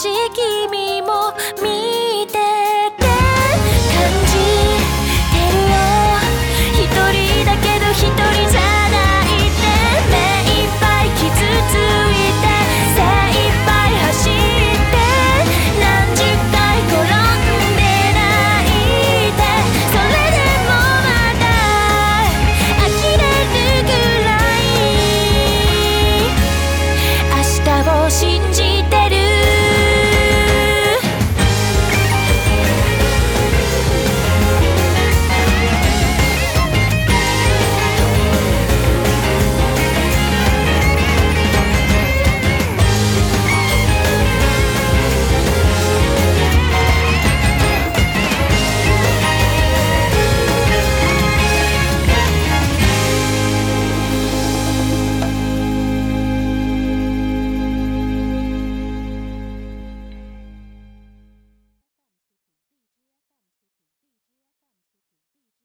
[0.00, 0.08] し
[0.70, 2.39] 君も見て